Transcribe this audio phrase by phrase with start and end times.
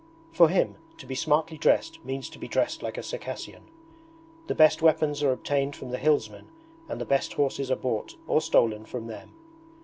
[0.33, 3.69] For him, to be smartly dressed means to be dressed like a Circassian.
[4.47, 6.47] The best weapons are obtained from the hillsmen
[6.89, 9.35] and the best horses are bought, or stolen, from them.